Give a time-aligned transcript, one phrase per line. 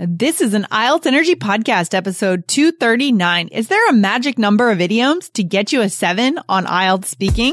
[0.00, 3.48] This is an IELTS Energy Podcast episode 239.
[3.48, 7.52] Is there a magic number of idioms to get you a seven on IELTS speaking?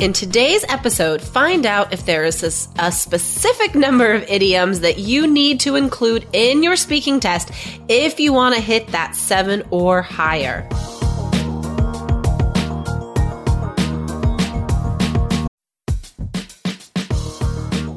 [0.00, 4.96] In today's episode, find out if there is a, a, specific number of idioms that
[4.96, 7.50] you need to include in your speaking test
[7.86, 10.66] if you want to hit that seven or higher.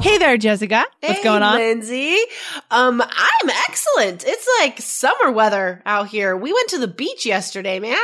[0.00, 0.86] Hey there, Jessica.
[1.00, 1.58] What's hey, going on?
[1.58, 2.16] Lindsay.
[2.70, 4.24] Um, I'm excellent.
[4.26, 6.34] It's like summer weather out here.
[6.34, 7.98] We went to the beach yesterday, man.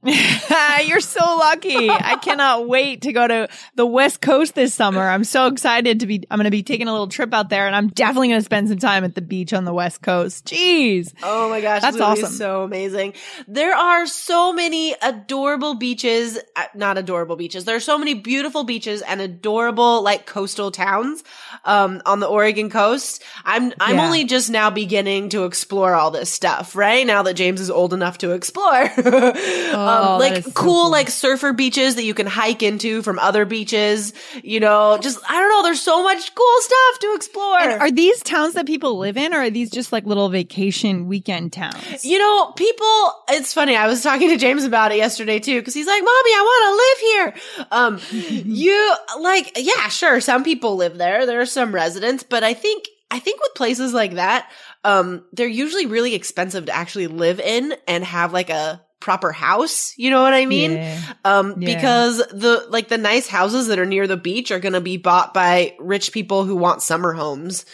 [0.04, 1.90] You're so lucky.
[1.90, 5.02] I cannot wait to go to the West Coast this summer.
[5.02, 7.66] I'm so excited to be, I'm going to be taking a little trip out there
[7.66, 10.44] and I'm definitely going to spend some time at the beach on the West Coast.
[10.46, 11.12] Jeez.
[11.20, 11.82] Oh my gosh.
[11.82, 12.30] That's awesome.
[12.30, 13.14] So amazing.
[13.48, 17.64] There are so many adorable beaches, uh, not adorable beaches.
[17.64, 21.24] There are so many beautiful beaches and adorable like coastal towns,
[21.64, 23.24] um, on the Oregon coast.
[23.44, 24.06] I'm, I'm yeah.
[24.06, 27.04] only just now beginning to explore all this stuff, right?
[27.04, 28.90] Now that James is old enough to explore.
[28.96, 33.02] oh um, oh, like so cool, cool, like surfer beaches that you can hike into
[33.02, 34.12] from other beaches.
[34.42, 35.62] You know, just I don't know.
[35.62, 37.60] There's so much cool stuff to explore.
[37.60, 41.06] And are these towns that people live in, or are these just like little vacation
[41.08, 42.04] weekend towns?
[42.04, 43.14] You know, people.
[43.30, 43.76] It's funny.
[43.76, 46.64] I was talking to James about it yesterday too, because he's like, "Mommy, I want
[46.68, 48.00] to live here." Um,
[48.46, 50.20] you like, yeah, sure.
[50.20, 51.26] Some people live there.
[51.26, 54.50] There are some residents, but I think I think with places like that,
[54.84, 59.94] um, they're usually really expensive to actually live in and have like a proper house.
[59.96, 60.72] You know what I mean?
[60.72, 61.00] Yeah.
[61.24, 61.74] Um, yeah.
[61.74, 64.96] because the, like the nice houses that are near the beach are going to be
[64.96, 67.64] bought by rich people who want summer homes.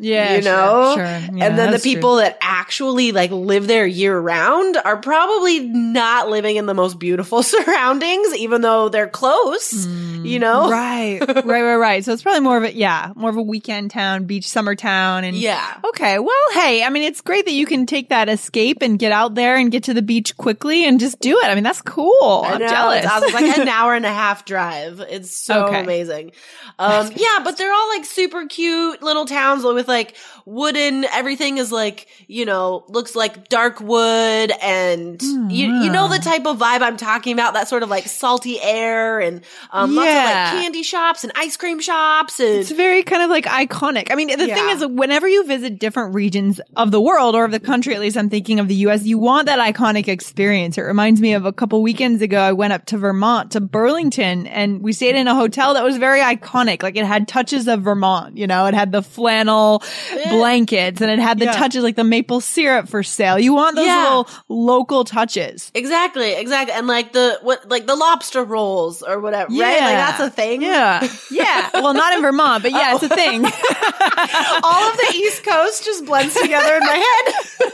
[0.00, 1.36] Yeah, you know, sure, sure.
[1.36, 2.22] Yeah, and then the people true.
[2.22, 7.42] that actually like live there year round are probably not living in the most beautiful
[7.44, 9.86] surroundings, even though they're close.
[9.86, 12.04] Mm, you know, right, right, right, right.
[12.04, 15.24] So it's probably more of a yeah, more of a weekend town, beach, summer town,
[15.24, 15.78] and yeah.
[15.84, 19.12] Okay, well, hey, I mean, it's great that you can take that escape and get
[19.12, 21.44] out there and get to the beach quickly and just do it.
[21.44, 22.42] I mean, that's cool.
[22.46, 23.04] I am jealous.
[23.04, 23.32] It's, awesome.
[23.32, 25.00] like an hour and a half drive.
[25.00, 25.80] It's so okay.
[25.80, 26.32] amazing.
[26.78, 31.70] Um, yeah, but they're all like super cute little towns with like wooden, everything is
[31.70, 36.58] like, you know, looks like dark wood and mm, you, you know the type of
[36.58, 39.96] vibe I'm talking about, that sort of like salty air and, um, yeah.
[39.96, 42.48] lots of like candy shops and ice cream shops and.
[42.60, 44.08] It's very kind of like iconic.
[44.10, 44.54] I mean, the Yeah.
[44.54, 48.00] thing is, whenever you visit different regions of the world or of the country, at
[48.00, 50.78] least I'm thinking of the US, you want that iconic experience.
[50.78, 54.46] It reminds me of a couple weekends ago, I went up to Vermont, to Burlington,
[54.46, 56.82] and we stayed in a hotel that was very iconic.
[56.82, 59.79] Like it had touches of Vermont, you know, it had the flannel
[60.12, 60.30] Eh.
[60.30, 61.52] blankets and it had the Yeah.
[61.52, 63.38] touches like the maple syrup for sale.
[63.38, 64.02] You want those Yeah.
[64.02, 65.70] little local touches.
[65.74, 66.74] Exactly, exactly.
[66.74, 69.80] And like the, what, like the lobster rolls or whatever, right?
[69.80, 70.62] Like that's a thing.
[70.62, 71.06] Yeah.
[71.30, 71.68] Yeah.
[71.80, 73.16] Well, not in Vermont, but yeah, it's a oh.
[73.16, 73.44] thing.
[74.62, 77.72] All of the East Coast just blends together in my head.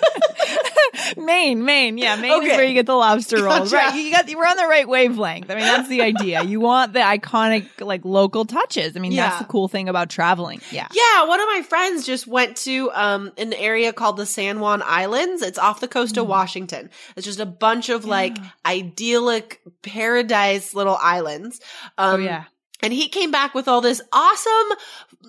[1.16, 1.98] Maine, Maine.
[1.98, 2.46] Yeah, Maine Okay.
[2.50, 3.70] is where you get the lobster rolls.
[3.70, 3.76] Gotcha.
[3.92, 3.94] Right.
[4.04, 5.50] You got we're on the right wavelength.
[5.50, 6.42] I mean, that's the idea.
[6.42, 8.96] You want the iconic like local touches.
[8.96, 9.28] I mean, Yeah.
[9.28, 10.60] that's the cool thing about traveling.
[10.70, 10.88] Yeah.
[10.92, 14.82] Yeah, one of my friends just went to um an area called the San Juan
[14.84, 15.42] Islands.
[15.42, 16.22] It's off the coast Mm.
[16.22, 16.90] of Washington.
[17.16, 21.60] It's just a bunch of like idyllic paradise little islands.
[21.98, 22.44] Um Oh yeah.
[22.82, 24.78] and he came back with all this awesome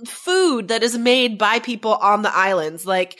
[0.06, 3.20] food that is made by people on the islands, like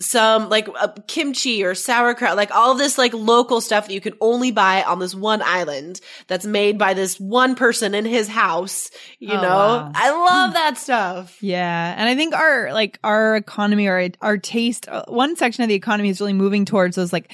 [0.00, 4.14] some like uh, kimchi or sauerkraut, like all this like local stuff that you can
[4.20, 8.90] only buy on this one island that's made by this one person in his house.
[9.18, 9.92] You Oh, know, wow.
[9.94, 11.42] I love that stuff.
[11.42, 15.68] Yeah, and I think our like our economy or our taste, uh, one section of
[15.68, 17.32] the economy is really moving towards those like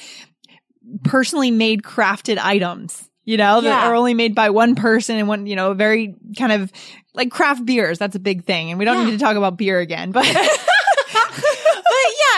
[1.05, 3.08] personally made crafted items.
[3.26, 3.88] you know, that Yeah.
[3.88, 6.70] are only made by one person and one, you know, very kind of
[7.14, 7.99] like craft beers.
[7.99, 8.69] That's a big thing.
[8.69, 9.05] And we don't Yeah.
[9.06, 10.26] need to talk about beer again, but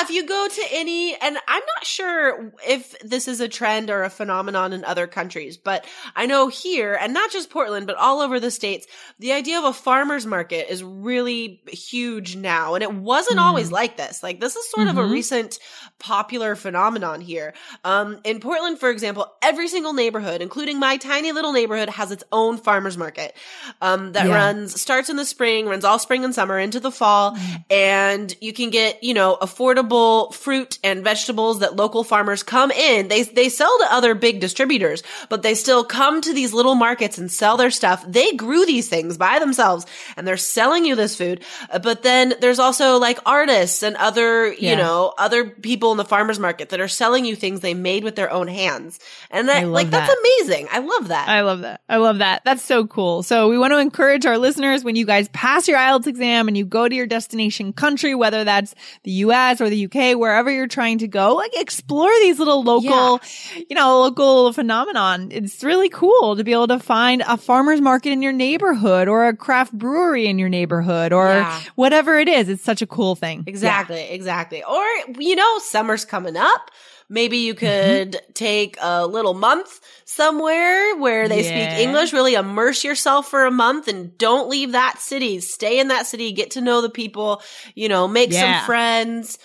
[0.09, 4.05] if you go to any, and I'm not sure if this is a trend or
[4.05, 8.21] a phenomenon in other countries, but I know here, and not just Portland, but all
[8.21, 8.87] over the states,
[9.19, 12.75] the idea of a farmer's market is really huge now.
[12.75, 14.23] And it wasn't always like this.
[14.23, 15.11] Like, this is sort of a Mhm.
[15.11, 15.59] recent
[15.99, 17.55] popular phenomenon here.
[17.85, 22.23] Um, in Portland, for example, every single neighborhood, including my tiny little neighborhood, has its
[22.31, 23.35] own farmer's market
[23.81, 24.35] um, that Yeah.
[24.35, 27.37] runs, starts in the spring, runs all spring and summer into the fall.
[27.71, 29.96] And you can get, you know, affordable
[30.33, 33.09] fruit and vegetables that local farmers come in.
[33.09, 37.19] They, they sell to other big distributors, but they still come to these little markets
[37.19, 38.05] and sell their stuff.
[38.07, 41.43] They grew these things by themselves and they're selling you this food.
[41.71, 44.71] Uh, But then there's also like artists and other, Yeah.
[44.71, 48.05] you know, other people in the farmers market that are selling you things they made
[48.05, 48.99] with their own hands.
[49.31, 50.69] And that, like, that's amazing.
[50.73, 51.29] I love that.
[51.29, 51.81] I love that.
[51.89, 52.43] I love that.
[52.45, 53.23] That's so cool.
[53.23, 56.57] So we want to encourage our listeners when you guys pass your IELTS exam and
[56.57, 60.67] you go to your destination country, whether that's the US or the UK, wherever you're
[60.67, 63.21] trying to go, like explore these little local,
[63.69, 65.29] you know, local phenomenon.
[65.31, 69.27] It's really cool to be able to find a farmer's market in your neighborhood or
[69.27, 71.61] a craft brewery in your neighborhood or Yeah.
[71.75, 72.49] whatever it is.
[72.49, 73.45] It's such a cool thing.
[73.47, 74.63] Exactly, exactly.
[74.63, 74.85] Or,
[75.19, 76.71] you know, summer's coming up.
[77.09, 78.11] Maybe you Mm-hmm.
[78.13, 81.51] could take a little month somewhere where they Yeah.
[81.51, 85.39] speak English, really immerse yourself for a month and don't leave that city.
[85.41, 87.43] Stay in that city, get to know the people,
[87.77, 88.59] you know, make Yeah.
[88.61, 89.39] some friends,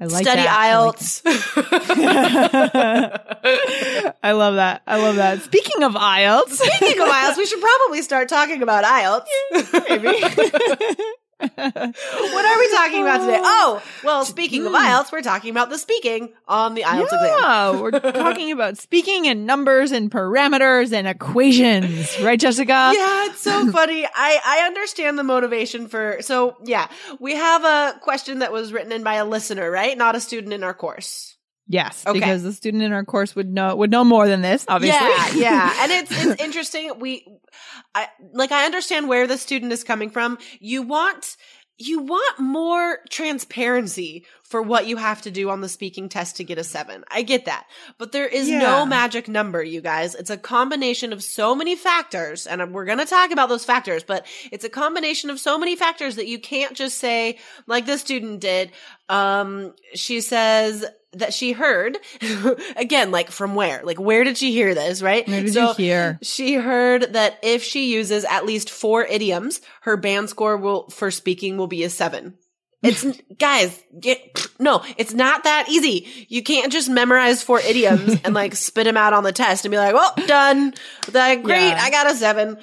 [0.00, 0.50] I like study that.
[0.50, 1.22] I like IELTS.
[4.22, 4.82] I love that.
[4.86, 5.42] I love that.
[5.42, 9.26] Speaking of IELTS, Speaking of IELTS, we should probably start talking about IELTS.
[11.56, 13.40] what are we talking about today?
[13.56, 17.38] Oh, well, speaking of IELTS, we're talking about the speaking on the IELTS exam.
[17.40, 22.92] Yeah, we're talking about speaking and numbers and parameters and equations, right, Jessica?
[22.94, 24.06] Yeah, it's so funny.
[24.06, 26.88] I, I understand the motivation for, so yeah,
[27.20, 29.96] we have a question that was written in by a listener, right?
[29.96, 31.33] Not a student in our course.
[31.66, 32.18] Yes, Okay.
[32.18, 35.00] because the student in our course would know would know more than this, obviously.
[35.08, 35.74] Yeah, yeah.
[35.80, 36.92] And it's, it's interesting.
[36.98, 37.26] We,
[37.94, 40.36] I, like, I understand where the student is coming from.
[40.60, 41.36] You want,
[41.78, 46.44] you want more transparency for what you have to do on the speaking test to
[46.44, 47.02] get a seven.
[47.10, 47.66] I get that.
[47.98, 48.58] But there is Yeah.
[48.58, 50.14] no magic number, you guys.
[50.14, 52.46] It's a combination of so many factors.
[52.46, 55.76] And we're going to talk about those factors, but it's a combination of so many
[55.76, 58.70] factors that you can't just say, like this student did.
[59.08, 60.84] Um, she says,
[61.16, 61.98] that she heard
[62.76, 65.74] again like from where like where did she hear this right Where did so you
[65.74, 66.18] hear?
[66.22, 71.10] she heard that if she uses at least four idioms, her band score will for
[71.10, 72.34] speaking will be a seven.
[72.84, 73.02] It's
[73.38, 76.06] guys, get, no, it's not that easy.
[76.28, 79.72] You can't just memorize four idioms and like spit them out on the test and
[79.72, 80.74] be like, "Well, done."
[81.10, 81.78] Like, great, Yeah.
[81.80, 82.58] I got a seven.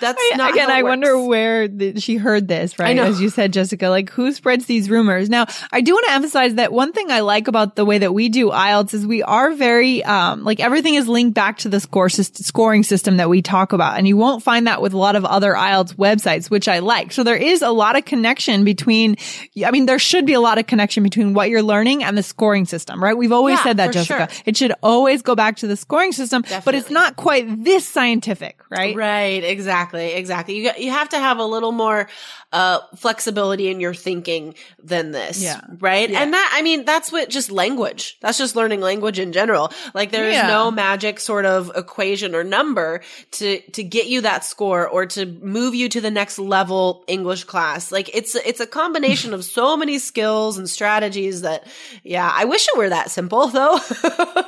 [0.00, 2.96] That's I- not Again, I wonder where the, she heard this, right?
[2.96, 3.04] know.
[3.04, 5.28] As you said, Jessica, like who spreads these rumors?
[5.30, 8.12] Now, I do want to emphasize that one thing I like about the way that
[8.12, 11.80] we do IELTS is we are very, um, like everything is linked back to the
[11.80, 13.98] score syst- scoring system that we talk about.
[13.98, 17.12] And you won't find that with a lot of other IELTS websites, which I like.
[17.12, 19.16] So there is a lot of connection between,
[19.64, 22.22] I mean, there should be a lot of connection between what you're learning and the
[22.22, 23.16] scoring system, right?
[23.16, 24.28] We've always Yeah, said that, Jessica.
[24.32, 24.42] sure.
[24.46, 28.59] It should always go back to the scoring system, but it's not quite this scientific,
[28.70, 28.94] right?
[28.96, 30.56] Right, exactly, exactly.
[30.56, 32.08] You got, you have to have a little more
[32.52, 35.40] uh flexibility in your thinking than this.
[35.40, 35.60] Yeah.
[35.78, 36.10] Right?
[36.10, 38.18] And that I mean that's what just language.
[38.20, 39.72] That's just learning language in general.
[39.94, 40.48] Like there is Yeah.
[40.48, 45.26] no magic sort of equation or number to to get you that score or to
[45.26, 47.92] move you to the next level English class.
[47.92, 51.66] Like it's it's a combination of so many skills and strategies that
[52.02, 53.78] yeah, I wish it were that simple though.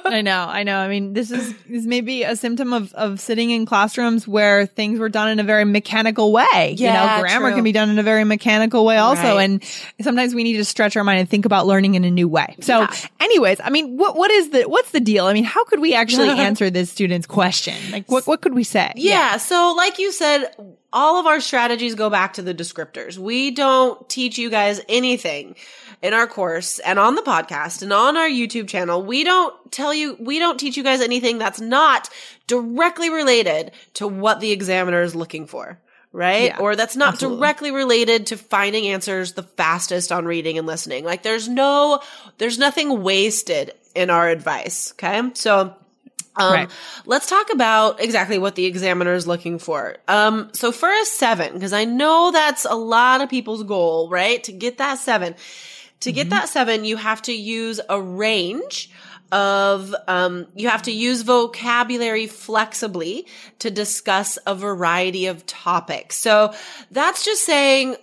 [0.06, 0.78] I know, I know.
[0.78, 3.64] I mean, this is this may be a symptom of of sitting in
[4.28, 6.74] where things were done in a very mechanical way.
[6.76, 7.56] you Yeah, know, grammar true.
[7.56, 9.44] can be done in a very mechanical way also, Right.
[9.44, 9.62] and
[10.00, 12.54] sometimes we need to stretch our mind and think about learning in a new way.
[12.60, 12.94] So, Yeah.
[13.20, 15.26] anyways, I mean, what what is the what's the deal?
[15.26, 17.74] I mean, how could we actually answer this student's question?
[17.90, 18.92] Like, what what could we say?
[18.96, 19.36] Yeah.
[19.38, 20.46] So, like you said,
[20.92, 23.18] all of our strategies go back to the descriptors.
[23.18, 25.56] We don't teach you guys anything
[26.02, 29.02] in our course and on the podcast and on our YouTube channel.
[29.02, 32.08] We don't tell you, we don't teach you guys anything that's not
[32.46, 35.78] directly related to what the examiner is looking for.
[36.14, 36.50] Right?
[36.50, 37.38] Yeah, or that's not absolutely.
[37.38, 41.06] directly related to finding answers the fastest on reading and listening.
[41.06, 42.02] Like there's no,
[42.36, 44.92] there's nothing wasted in our advice.
[44.92, 45.22] Okay.
[45.32, 45.74] So,
[46.36, 46.70] um, Right.
[47.06, 49.96] let's talk about exactly what the examiner is looking for.
[50.08, 54.42] Um, so for a seven, because I know that's a lot of people's goal, right?
[54.44, 55.34] To get that seven.
[56.00, 56.14] To Mm-hmm.
[56.16, 58.90] get that seven, you have to use a range
[59.30, 63.26] of um, you have to use vocabulary flexibly
[63.60, 66.16] to discuss a variety of topics.
[66.16, 66.52] So
[66.90, 67.96] that's just saying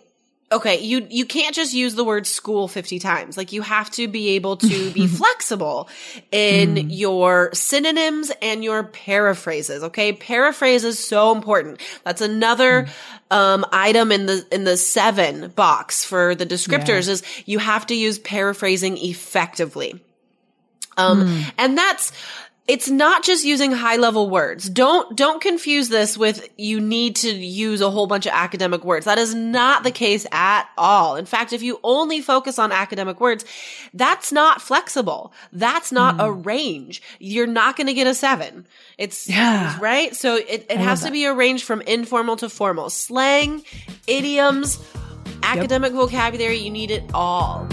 [0.52, 3.38] okay, you you can't just use the word school 50 times.
[3.38, 5.88] Like you have to be able to be flexible
[6.32, 6.86] in Mm.
[6.90, 10.12] your synonyms and your paraphrases, okay?
[10.14, 11.80] Paraphrase is so important.
[12.04, 12.88] That's another
[13.32, 13.36] Mm.
[13.38, 17.96] um item in the in the 7 box for the descriptors is you have to
[17.96, 20.02] use paraphrasing effectively.
[20.98, 21.42] Um, Hmm.
[21.58, 22.12] and that's,
[22.70, 24.70] it's not just using high level words.
[24.70, 29.06] Don't, don't confuse this with you need to use a whole bunch of academic words.
[29.06, 31.16] That is not the case at all.
[31.16, 33.44] In fact, if you only focus on academic words,
[33.96, 35.34] that's not flexible.
[35.52, 36.22] That's not hmm.
[36.22, 37.02] a range.
[37.18, 38.68] You're not going to get a seven.
[39.00, 39.76] It's, Yeah.
[39.82, 40.16] right?
[40.16, 41.12] So it, it has to that.
[41.12, 42.92] be a range from informal to formal.
[42.92, 43.64] Slang,
[44.06, 44.78] idioms,
[45.42, 47.68] academic vocabulary, you need it all.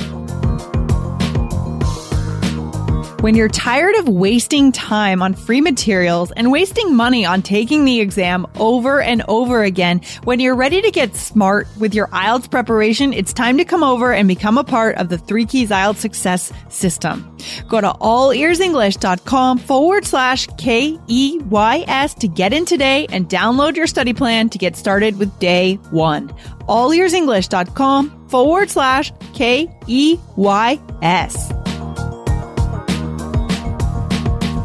[3.21, 7.99] When you're tired of wasting time on free materials and wasting money on taking the
[8.01, 13.15] exam over and over again, when you're ready to get smart with your IELTS preparation,
[13.15, 16.53] it's time to come over and become a part of the Three Keys IELTS Success
[16.69, 17.35] System.
[17.69, 24.51] Go to allearsenglish.com forward slash K-E-Y-S to get in today and download your study plan
[24.51, 26.29] to get started with day one.
[26.69, 30.27] Allearsenglish.com forward slash K-E-Y-S.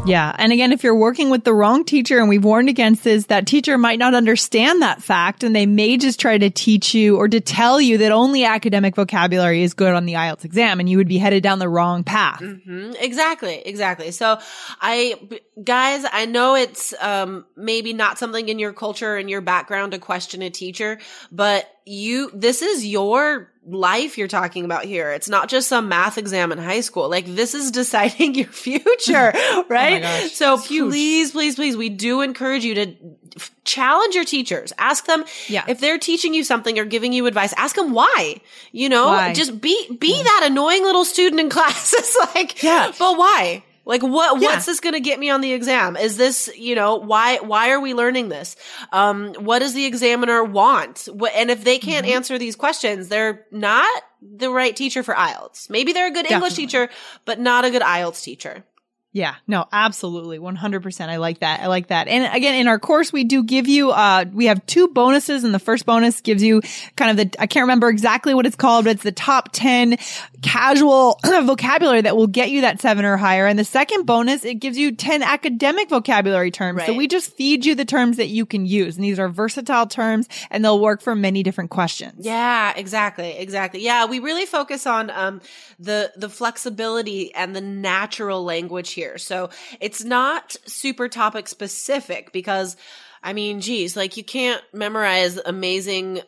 [0.04, 0.34] Yeah.
[0.36, 3.46] And again, if you're working with the wrong teacher, and we've warned against this, that
[3.46, 7.28] teacher might not understand that fact and they may just try to teach you or
[7.28, 10.96] to tell you that only academic vocabulary is good on the IELTS exam and you
[10.96, 12.40] would be headed down the wrong path.
[12.40, 12.96] Mhm.
[13.00, 14.10] Exactly, exactly.
[14.10, 14.40] So
[14.80, 15.14] I,
[15.62, 20.00] guys, I know it's, um, maybe not something in your culture and your background to
[20.00, 20.98] question a teacher,
[21.30, 25.12] but you, this is your life you're talking about here.
[25.12, 27.08] It's not just some math exam in high school.
[27.08, 30.02] Like this is deciding your future, oh right?
[30.02, 30.90] gosh, so it's huge.
[30.90, 32.94] please, please, please, we do encourage you to
[33.36, 34.72] f- challenge your teachers.
[34.78, 35.64] Ask them Yeah.
[35.68, 37.52] if they're teaching you something or giving you advice.
[37.56, 38.40] Ask them why.
[38.72, 39.32] You know, Why?
[39.32, 41.92] just be be that annoying little student in class.
[41.92, 42.90] it's like, Yeah.
[42.98, 43.62] but why?
[43.84, 44.48] Like what Yeah.
[44.48, 45.96] what's this going to get me on the exam?
[45.96, 48.56] Is this, you know, why why are we learning this?
[48.92, 51.08] Um what does the examiner want?
[51.12, 52.16] What and if they can't Mm-hmm.
[52.16, 55.68] answer these questions, they're not the right teacher for IELTS.
[55.68, 56.90] Maybe they're a good English teacher,
[57.24, 58.64] but not a good IELTS teacher.
[59.14, 60.38] Yeah, no, absolutely.
[60.38, 61.08] 100%.
[61.08, 61.60] I like that.
[61.60, 62.08] I like that.
[62.08, 65.52] And again, in our course, we do give you, uh, we have two bonuses and
[65.52, 66.62] the first bonus gives you
[66.96, 69.98] kind of the, I can't remember exactly what it's called, but it's the top 10
[70.40, 73.46] casual vocabulary that will get you that seven or higher.
[73.46, 76.82] And the second bonus, it gives you 10 academic vocabulary terms.
[76.86, 78.96] So we just feed you the terms that you can use.
[78.96, 82.24] And these are versatile terms and they'll work for many different questions.
[82.24, 83.84] Yeah, exactly, exactly.
[83.84, 85.42] Yeah, we really focus on um
[85.78, 89.01] the the flexibility and the natural language here.
[89.18, 92.76] So it's not super topic specific because
[93.24, 96.22] I mean, geez, like you can't memorize amazing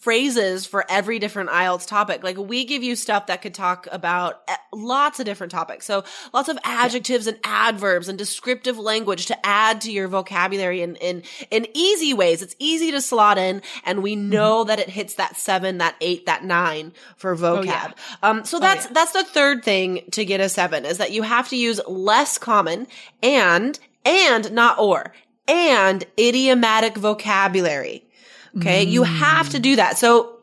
[0.00, 2.22] phrases for every different IELTS topic.
[2.22, 5.86] Like we give you stuff that could talk about eh, lots of different topics.
[5.86, 10.94] So lots of adjectives and adverbs and descriptive language to add to your vocabulary in,
[10.96, 12.42] in, in easy ways.
[12.42, 16.26] It's easy to slot in and we know that it hits that seven, that eight,
[16.26, 17.64] that nine for vocab.
[17.64, 17.90] yeah.
[18.22, 18.92] Um, so that's, yeah.
[18.92, 22.38] that's the third thing to get a seven is that you have to use less
[22.38, 22.86] common
[23.20, 25.12] and, and not or,
[25.48, 28.04] and idiomatic vocabulary.
[28.56, 28.82] Okay.
[28.82, 29.98] You have to do that.
[29.98, 30.37] So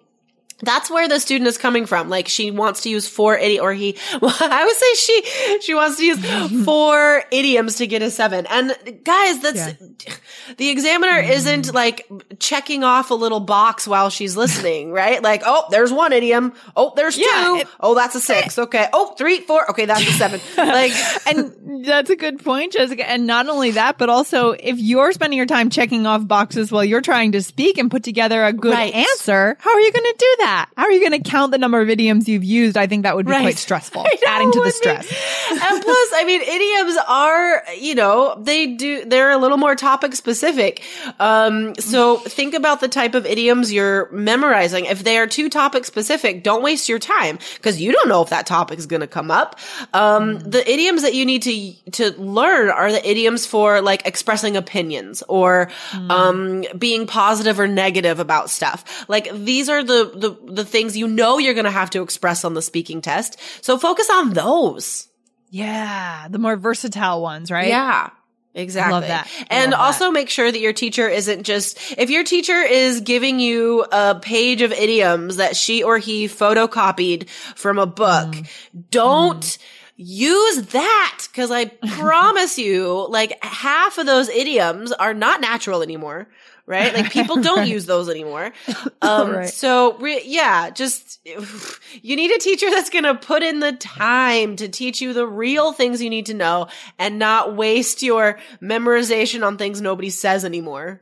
[0.59, 2.09] that's where the student is coming from.
[2.09, 5.73] Like she wants to use four idi or he, well, I would say she, she
[5.75, 8.45] wants to use four idioms to get a seven.
[8.49, 9.73] And guys, that's,
[10.57, 11.73] the examiner isn't mm.
[11.73, 12.07] like
[12.39, 15.21] checking off a little box while she's listening, right?
[15.21, 16.53] Like, oh, there's one idiom.
[16.75, 17.55] Oh, there's Yeah, two.
[17.57, 18.57] it- oh, that's a six.
[18.57, 18.87] Okay.
[18.93, 19.69] Oh, three, four.
[19.71, 19.85] Okay.
[19.85, 20.39] That's a seven.
[20.57, 20.93] Like,
[21.27, 23.07] and that's a good point, Jessica.
[23.07, 26.85] And not only that, but also if you're spending your time checking off boxes while
[26.85, 28.93] you're trying to speak and put together a good Right.
[28.93, 30.54] answer, how are you going to do that?
[30.77, 32.77] How are you going to count the number of idioms you've used?
[32.77, 33.41] I think that would be Right.
[33.41, 35.05] quite stressful, know, adding to the stress.
[35.49, 40.15] and plus, I mean, idioms are, you know, they do, they're a little more topic
[40.15, 40.81] specific.
[41.19, 44.85] Um, so think about the type of idioms you're memorizing.
[44.85, 48.29] If they are too topic specific, don't waste your time because you don't know if
[48.29, 49.59] that topic is going to come up.
[49.93, 50.51] Um, Mm.
[50.51, 55.23] the idioms that you need to, to learn are the idioms for like expressing opinions
[55.27, 56.09] or, Mm.
[56.11, 59.05] um, being positive or negative about stuff.
[59.07, 62.43] Like these are the, the, the things you know you're going to have to express
[62.45, 63.39] on the speaking test.
[63.61, 65.07] So focus on those.
[65.49, 66.27] Yeah.
[66.29, 67.67] The more versatile ones, right?
[67.67, 68.09] Yeah.
[68.53, 68.93] Exactly.
[68.93, 69.27] love that.
[69.27, 69.85] I And love that.
[69.85, 74.15] also make sure that your teacher isn't just, if your teacher is giving you a
[74.15, 78.47] page of idioms that she or he photocopied from a book, Mm.
[78.91, 79.57] don't
[79.97, 81.65] use that because I
[81.97, 86.27] promise you, like half of those idioms are not natural anymore.
[86.67, 86.93] Right?
[86.95, 88.51] Like people don't use those anymore.
[89.01, 89.49] Um, Right.
[89.49, 91.19] so re- yeah, just
[92.01, 95.27] you need a teacher that's going to put in the time to teach you the
[95.27, 96.67] real things you need to know
[96.97, 101.01] and not waste your memorization on things nobody says anymore.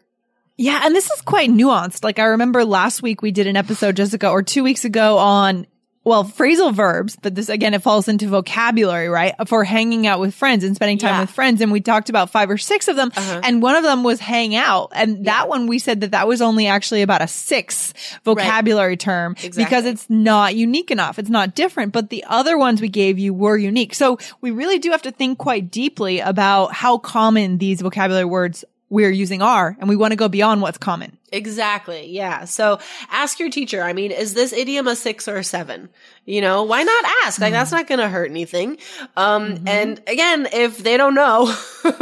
[0.58, 2.04] Yeah, and this is quite nuanced.
[2.04, 5.66] Like I remember last week we did an episode, Jessica, or two weeks ago on
[6.06, 9.34] well, phrasal verbs, but this again, it falls into vocabulary, right?
[9.48, 11.22] For hanging out with friends and spending time Yeah.
[11.22, 11.62] with friends.
[11.62, 13.12] And we talked about five or six of them.
[13.16, 13.42] Uh-huh.
[13.44, 14.92] And one of them was hang out.
[14.94, 17.94] And that one, we said that that was only actually about a six
[18.26, 21.20] vocabulary term because it's not unique enough.
[21.20, 23.94] It's not different, but the other ones we gave you were unique.
[23.96, 28.66] So we really do have to think quite deeply about how common these vocabulary words
[28.90, 29.76] we're using are.
[29.80, 31.18] And we want to go beyond what's common.
[31.34, 32.08] Exactly.
[32.12, 32.46] Yeah.
[32.46, 33.82] So ask your teacher.
[33.82, 35.90] I mean, is this idiom a six or a seven?
[36.26, 37.42] You know, why not ask?
[37.42, 37.80] Like, that's mm-hmm.
[37.80, 38.78] not going to hurt anything.
[39.18, 39.68] Um, mm-hmm.
[39.68, 41.96] and again, if they don't know, like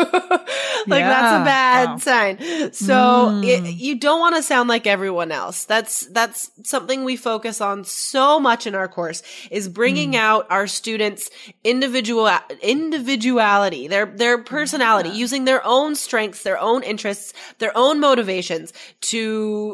[0.86, 1.98] that's a bad Wow.
[1.98, 2.38] sign.
[2.74, 3.80] So it, mm.
[3.80, 5.66] you don't want to sound like everyone else.
[5.66, 10.18] That's, that's something we focus on so much in our course is bringing mm.
[10.18, 11.32] out our students
[11.64, 12.30] individual,
[12.62, 18.72] individuality, their, their personality, using their own strengths, their own interests, their own motivations
[19.02, 19.21] to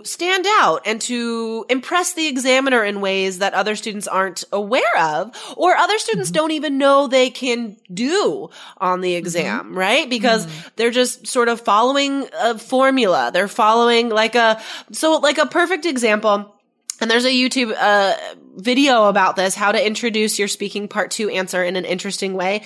[0.04, 5.32] stand out and to impress the examiner in ways that other students aren't aware of
[5.58, 6.36] or other students mm-hmm.
[6.36, 9.18] don't even know they can do on the mm-hmm.
[9.18, 10.10] exam, right?
[10.10, 10.68] Because mm-hmm.
[10.75, 13.32] they're just sort of following a formula.
[13.34, 14.62] They're following like a,
[14.92, 16.54] so like a perfect example.
[17.00, 18.16] And there's a YouTube uh,
[18.57, 22.63] video about this, how to introduce your speaking part two answer in an interesting way.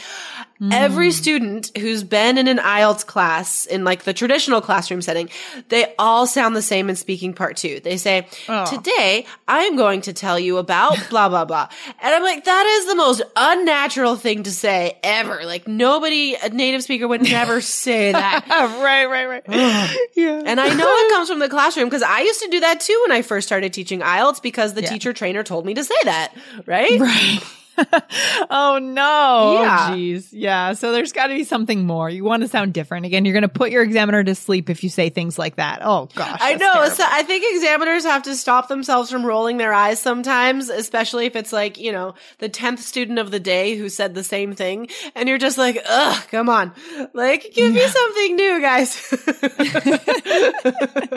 [0.71, 1.11] Every hmm.
[1.13, 5.31] student who's been in an IELTS class in like the traditional classroom setting,
[5.69, 7.79] they all sound the same in speaking part two.
[7.79, 8.65] They say, Oh.
[8.65, 11.67] today I am going to tell you about blah, blah, blah.
[11.99, 15.41] And I'm like, that is the most unnatural thing to say ever.
[15.45, 18.45] Like nobody, a native speaker would never say that.
[18.83, 19.97] right, right, right.
[20.15, 20.43] yeah.
[20.45, 22.99] And I know it comes from the classroom because I used to do that too
[23.07, 24.89] when I first started teaching IELTS because the Yeah.
[24.89, 26.33] teacher trainer told me to say that,
[26.65, 26.99] right?
[26.99, 27.39] Right.
[28.49, 29.61] oh no.
[29.61, 29.89] Yeah.
[29.91, 30.29] Jeez.
[30.31, 30.73] Yeah.
[30.73, 32.09] So there's got to be something more.
[32.09, 33.05] You want to sound different.
[33.05, 35.79] Again, you're going to put your examiner to sleep if you say things like that.
[35.81, 36.39] Oh gosh.
[36.41, 36.73] I know.
[36.73, 36.91] terrible.
[36.91, 41.35] So I think examiners have to stop themselves from rolling their eyes sometimes, especially if
[41.35, 44.89] it's like, you know, the 10th student of the day who said the same thing.
[45.15, 46.73] And you're just like, ugh, come on.
[47.13, 49.13] Like, give me something new, guys.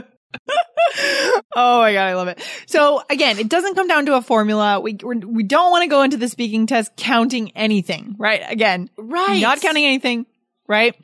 [1.56, 2.40] Oh my god, I love it.
[2.66, 4.80] So again, it doesn't come down to a formula.
[4.80, 8.42] We we're, we don't want to go into the speaking test counting anything, right?
[8.48, 9.40] Again, Right.
[9.40, 10.26] Not counting anything,
[10.68, 10.94] right?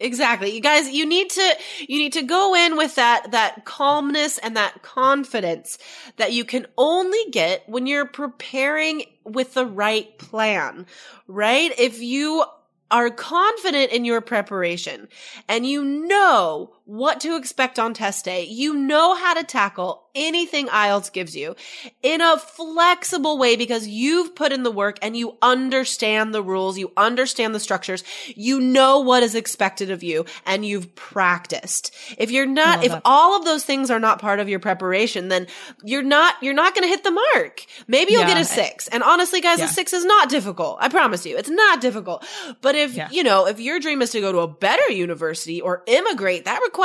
[0.00, 0.54] Exactly.
[0.54, 4.56] You guys, you need to, you need to go in with that, that calmness and
[4.56, 5.78] that confidence
[6.16, 10.86] that you can only get when you're preparing with the right plan,
[11.28, 11.72] right?
[11.78, 12.44] If you
[12.90, 15.06] are confident in your preparation
[15.48, 20.66] and you know what to expect on test day, you know how to tackle anything
[20.66, 21.54] IELTS gives you
[22.02, 26.76] in a flexible way because you've put in the work and you understand the rules,
[26.78, 28.02] you understand the structures,
[28.34, 31.94] you know what is expected of you, and you've practiced.
[32.18, 33.02] If you're not, if that.
[33.04, 35.46] all of those things are not part of your preparation, then
[35.84, 37.64] you're not, you're not going to hit the mark.
[37.86, 38.34] Maybe you'll Yeah.
[38.34, 38.88] get a six.
[38.88, 39.66] And honestly, guys, Yeah.
[39.66, 40.78] a six is not difficult.
[40.80, 42.26] I promise you, it's not difficult.
[42.60, 43.08] But if, Yeah.
[43.12, 46.60] you know, if your dream is to go to a better university or immigrate, that
[46.64, 46.79] requires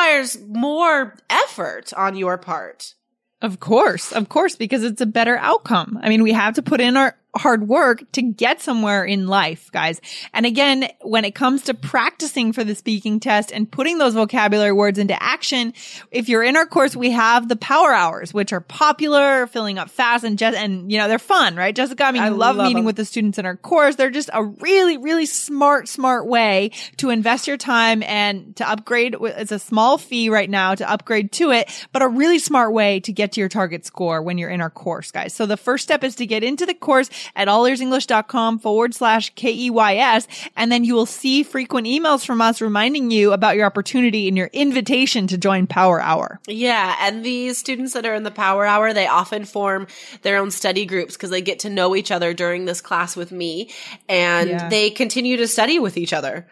[0.47, 2.95] more effort on your part.
[3.41, 5.99] Of course, of course, because it's a better outcome.
[6.01, 9.71] I mean, we have to put in our hard work to get somewhere in life,
[9.71, 9.99] guys.
[10.33, 14.71] And again, when it comes to practicing for the speaking test and putting those vocabulary
[14.71, 15.73] words into action,
[16.11, 19.89] if you're in our course, we have the power hours, which are popular, filling up
[19.89, 21.75] fast and just, and you know, they're fun, right?
[21.75, 22.85] Jessica, I mean, I love, love meeting them.
[22.85, 23.95] with the students in our course.
[23.95, 29.15] They're just a really, really smart, smart way to invest your time and to upgrade.
[29.19, 32.99] It's a small fee right now to upgrade to it, but a really smart way
[33.01, 35.33] to get to your target score when you're in our course, guys.
[35.33, 40.27] So the first step is to get into the course at allearsenglish.com forward slash K-E-Y-S.
[40.55, 44.37] And then you will see frequent emails from us reminding you about your opportunity and
[44.37, 46.39] your invitation to join Power Hour.
[46.47, 49.87] Yeah, and these students that are in the power hour, they often form
[50.21, 53.31] their own study groups because they get to know each other during this class with
[53.31, 53.69] me
[54.09, 54.69] and Yeah.
[54.69, 56.47] they continue to study with each other.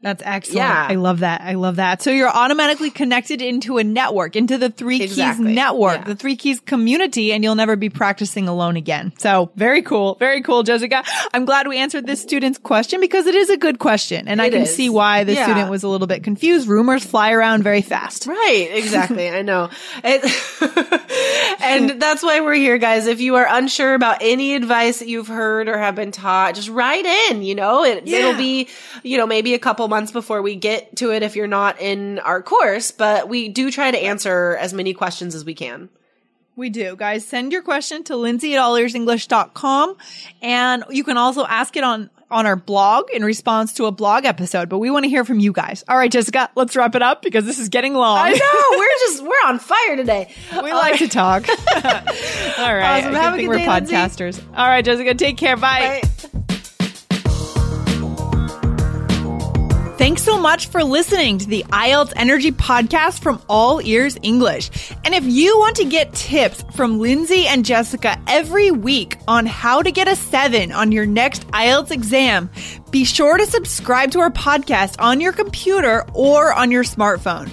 [0.00, 0.58] That's excellent.
[0.58, 0.86] Yeah.
[0.88, 1.40] I love that.
[1.40, 2.02] I love that.
[2.02, 5.46] So you're automatically connected into a network, into the Three Exactly.
[5.46, 6.04] Keys network, Yeah.
[6.04, 9.12] the Three Keys community, and you'll never be practicing alone again.
[9.18, 10.14] So very cool.
[10.20, 11.02] Very cool, Jessica.
[11.34, 14.28] I'm glad we answered this student's question because it is a good question.
[14.28, 14.74] And I can is.
[14.76, 15.44] see why the Yeah.
[15.44, 16.68] student was a little bit confused.
[16.68, 18.26] Rumors fly around very fast.
[18.28, 19.28] Right, exactly.
[19.28, 19.68] I know.
[20.04, 20.22] It,
[21.60, 23.08] and that's why we're here, guys.
[23.08, 26.68] If you are unsure about any advice that you've heard or have been taught, just
[26.68, 28.18] write in, you know, it, Yeah.
[28.18, 28.68] it'll be,
[29.02, 32.18] you know, maybe a couple months before we get to it if you're not in
[32.20, 35.88] our course, but we do try to answer as many questions as we can.
[36.56, 37.24] We do, guys.
[37.24, 39.96] Send your question to Lindsay at allearsenglish.com.
[40.42, 44.24] And you can also ask it on, on our blog in response to a blog
[44.24, 45.84] episode, but we want to hear from you guys.
[45.88, 48.18] All right, Jessica, let's wrap it up because this is getting long.
[48.18, 50.34] I know, we're just, we're on fire today.
[50.52, 51.48] We like to talk.
[51.48, 51.54] All
[52.74, 53.04] right.
[53.04, 53.12] Awesome.
[53.12, 53.94] Good Have a good we're day, Lindsay.
[53.94, 54.42] podcasters.
[54.56, 55.56] All right, Jessica, take care.
[55.56, 56.00] Bye.
[56.02, 56.10] Bye.
[59.98, 64.70] Thanks so much for listening to the IELTS Energy Podcast from All Ears English.
[65.04, 69.82] And if you want to get tips from Lindsay and Jessica every week on how
[69.82, 72.48] to get a seven on your next IELTS exam,
[72.92, 77.50] be sure to subscribe to our podcast on your computer or on your smartphone.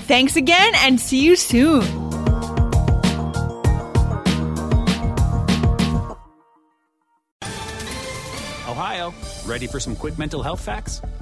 [0.00, 1.84] Thanks again and see you soon.
[8.68, 9.14] Ohio,
[9.46, 11.00] ready for some quick mental health facts?